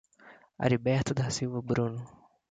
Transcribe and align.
Ariberto 0.65 1.11
da 1.13 1.29
Silva 1.29 1.61
Bruno 1.69 2.01